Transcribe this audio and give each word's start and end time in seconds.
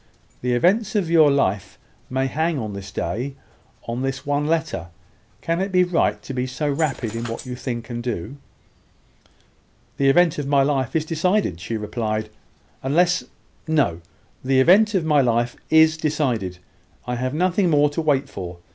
The 0.41 0.53
events 0.53 0.95
of 0.95 1.11
your 1.11 1.29
life 1.29 1.77
may 2.09 2.25
hang 2.25 2.57
on 2.57 2.73
this 2.73 2.91
day, 2.91 3.35
on 3.87 4.01
this 4.01 4.25
one 4.25 4.47
letter. 4.47 4.87
Can 5.41 5.61
it 5.61 5.71
be 5.71 5.83
right 5.83 6.19
to 6.23 6.33
be 6.33 6.47
so 6.47 6.67
rapid 6.67 7.13
in 7.15 7.25
what 7.25 7.45
you 7.45 7.55
think 7.55 7.87
and 7.91 8.01
do?" 8.01 8.37
"The 9.97 10.09
event 10.09 10.39
of 10.39 10.47
my 10.47 10.63
life 10.63 10.95
is 10.95 11.05
decided," 11.05 11.59
she 11.59 11.77
replied, 11.77 12.31
"unless 12.81 13.25
No 13.67 14.01
the 14.43 14.59
event 14.59 14.95
of 14.95 15.05
my 15.05 15.21
life 15.21 15.55
is 15.69 15.97
decided. 15.97 16.57
I 17.05 17.13
have 17.17 17.35
nothing 17.35 17.69
more 17.69 17.91
to 17.91 18.01
wait 18.01 18.27
for. 18.27 18.57